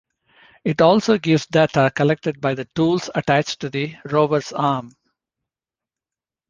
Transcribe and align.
It 0.63 0.81
also 0.81 1.19
gives 1.19 1.45
data 1.45 1.91
collected 1.95 2.41
by 2.41 2.55
the 2.55 2.65
tools 2.73 3.11
attached 3.13 3.59
to 3.59 3.69
the 3.69 3.97
rovers 4.05 4.51
arm. 4.51 4.95